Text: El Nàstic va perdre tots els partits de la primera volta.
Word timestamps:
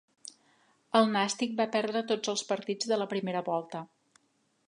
El 0.99 1.09
Nàstic 1.15 1.53
va 1.59 1.67
perdre 1.75 2.03
tots 2.13 2.33
els 2.35 2.43
partits 2.53 2.91
de 2.93 3.01
la 3.01 3.09
primera 3.15 3.47
volta. 3.51 3.83